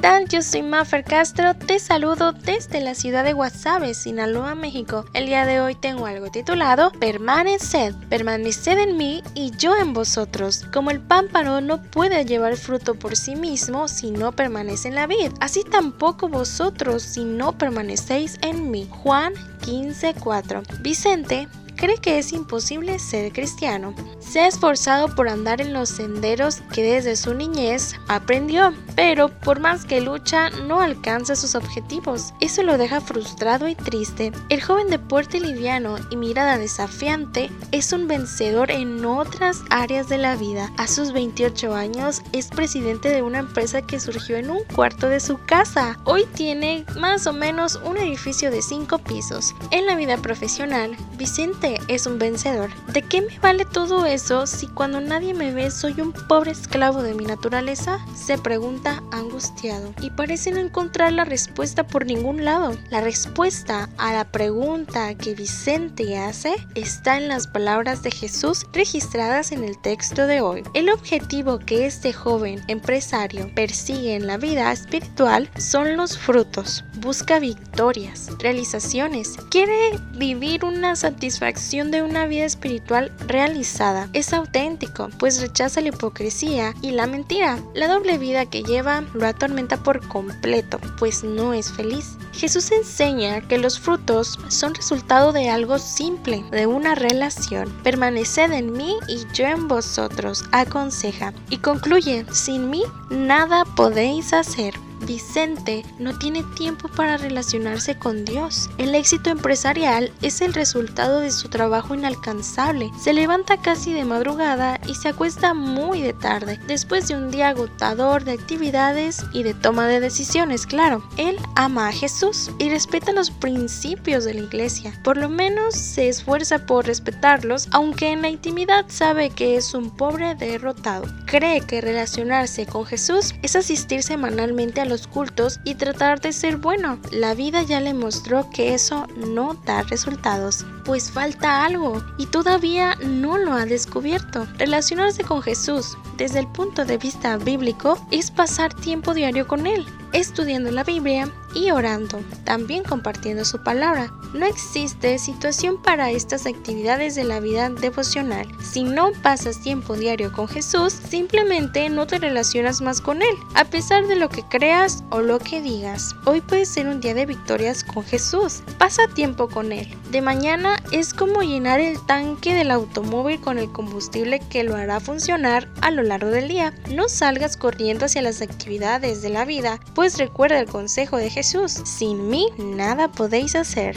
[0.00, 0.06] ¿Qué?
[0.28, 5.04] Yo soy Maffer Castro, te saludo desde la ciudad de Guasave, Sinaloa, México.
[5.14, 10.64] El día de hoy tengo algo titulado Permaneced, permaneced en mí y yo en vosotros.
[10.72, 15.06] Como el pámpano no puede llevar fruto por sí mismo si no permanece en la
[15.06, 18.88] vid, así tampoco vosotros si no permanecéis en mí.
[18.90, 20.62] Juan 15:4.
[20.80, 23.94] Vicente cree que es imposible ser cristiano.
[24.18, 29.60] Se ha esforzado por andar en los senderos que desde su niñez aprendió, pero por
[29.60, 32.32] más que lucha no alcanza sus objetivos.
[32.40, 34.32] Eso lo deja frustrado y triste.
[34.48, 40.18] El joven de puerte liviano y mirada desafiante es un vencedor en otras áreas de
[40.18, 40.72] la vida.
[40.78, 45.20] A sus 28 años es presidente de una empresa que surgió en un cuarto de
[45.20, 45.98] su casa.
[46.04, 49.54] Hoy tiene más o menos un edificio de 5 pisos.
[49.70, 52.70] En la vida profesional, Vicente es un vencedor.
[52.92, 57.02] ¿De qué me vale todo eso si cuando nadie me ve soy un pobre esclavo
[57.02, 57.98] de mi naturaleza?
[58.14, 62.76] Se pregunta angustiado y parece no encontrar la respuesta por ningún lado.
[62.90, 69.52] La respuesta a la pregunta que Vicente hace está en las palabras de Jesús registradas
[69.52, 70.62] en el texto de hoy.
[70.74, 76.84] El objetivo que este joven empresario persigue en la vida espiritual son los frutos.
[77.00, 84.10] Busca victorias, realizaciones, quiere vivir una satisfacción de una vida espiritual realizada.
[84.12, 87.58] Es auténtico, pues rechaza la hipocresía y la mentira.
[87.74, 92.18] La doble vida que lleva lo atormenta por completo, pues no es feliz.
[92.32, 97.72] Jesús enseña que los frutos son resultado de algo simple, de una relación.
[97.82, 101.32] Permaneced en mí y yo en vosotros, aconseja.
[101.48, 104.74] Y concluye, sin mí nada podéis hacer.
[105.06, 108.68] Vicente no tiene tiempo para relacionarse con Dios.
[108.78, 112.90] El éxito empresarial es el resultado de su trabajo inalcanzable.
[113.00, 117.48] Se levanta casi de madrugada y se acuesta muy de tarde, después de un día
[117.48, 121.02] agotador de actividades y de toma de decisiones, claro.
[121.16, 124.98] Él ama a Jesús y respeta los principios de la iglesia.
[125.04, 129.90] Por lo menos se esfuerza por respetarlos, aunque en la intimidad sabe que es un
[129.90, 131.04] pobre derrotado.
[131.26, 136.58] Cree que relacionarse con Jesús es asistir semanalmente a los cultos y tratar de ser
[136.58, 136.98] bueno.
[137.10, 142.94] La vida ya le mostró que eso no da resultados, pues falta algo y todavía
[143.04, 144.46] no lo ha descubierto.
[144.58, 149.84] Relacionarse con Jesús desde el punto de vista bíblico es pasar tiempo diario con Él,
[150.12, 154.12] estudiando la Biblia y orando, también compartiendo su palabra.
[154.34, 158.46] No existe situación para estas actividades de la vida devocional.
[158.62, 163.64] Si no pasas tiempo diario con Jesús, simplemente no te relacionas más con Él, a
[163.64, 166.14] pesar de lo que creas o lo que digas.
[166.26, 168.62] Hoy puede ser un día de victorias con Jesús.
[168.78, 169.88] Pasa tiempo con Él.
[170.10, 175.00] De mañana es como llenar el tanque del automóvil con el combustible que lo hará
[175.00, 176.74] funcionar a lo largo del día.
[176.90, 181.78] No salgas corriendo hacia las actividades de la vida, pues recuerda el consejo de Jesús
[181.84, 183.94] sin mí nada podéis hacer.